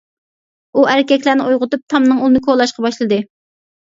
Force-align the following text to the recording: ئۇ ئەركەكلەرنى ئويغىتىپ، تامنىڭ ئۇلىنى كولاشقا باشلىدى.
ئۇ 0.77 0.85
ئەركەكلەرنى 0.93 1.45
ئويغىتىپ، 1.49 1.85
تامنىڭ 1.95 2.23
ئۇلىنى 2.25 2.43
كولاشقا 2.49 2.87
باشلىدى. 2.87 3.25